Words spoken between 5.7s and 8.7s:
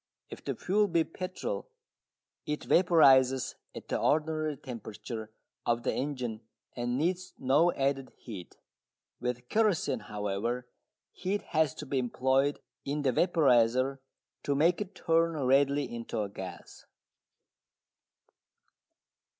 the engine and needs no added heat.